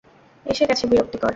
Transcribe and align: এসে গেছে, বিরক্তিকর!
এসে 0.45 0.63
গেছে, 0.69 0.85
বিরক্তিকর! 0.87 1.29